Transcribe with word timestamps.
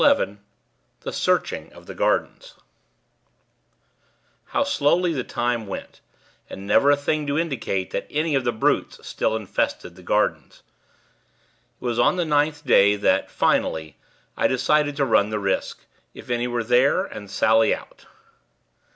XI 0.03 0.37
THE 1.01 1.13
SEARCHING 1.13 1.71
OF 1.73 1.85
THE 1.85 1.93
GARDENS 1.93 2.55
How 4.45 4.63
slowly 4.63 5.13
the 5.13 5.23
time 5.23 5.67
went; 5.67 6.01
and 6.49 6.65
never 6.65 6.89
a 6.89 6.97
thing 6.97 7.27
to 7.27 7.37
indicate 7.37 7.91
that 7.91 8.07
any 8.09 8.33
of 8.33 8.43
the 8.43 8.51
brutes 8.51 9.05
still 9.07 9.35
infested 9.35 9.95
the 9.95 10.01
gardens. 10.01 10.63
It 11.79 11.85
was 11.85 11.99
on 11.99 12.15
the 12.15 12.25
ninth 12.25 12.65
day 12.65 12.95
that, 12.95 13.29
finally, 13.29 13.95
I 14.35 14.47
decided 14.47 14.95
to 14.95 15.05
run 15.05 15.29
the 15.29 15.37
risk, 15.37 15.85
if 16.15 16.31
any 16.31 16.47
there 16.63 16.93
were, 16.95 17.05
and 17.05 17.29
sally 17.29 17.71
out. 17.75 18.07